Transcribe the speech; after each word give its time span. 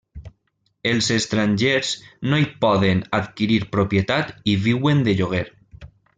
Els 0.91 1.09
estrangers 1.15 1.91
no 2.31 2.39
hi 2.39 2.47
poden 2.65 3.05
adquirir 3.19 3.61
propietat 3.77 4.33
i 4.55 4.57
viuen 4.67 5.05
de 5.11 5.17
lloguer. 5.21 5.45